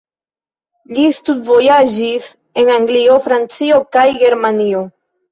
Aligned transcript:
Li 0.97 1.01
studvojaĝis 1.17 2.29
en 2.61 2.71
Anglio, 2.75 3.17
Francio 3.27 3.77
kaj 3.97 4.07
Germanio. 4.23 4.81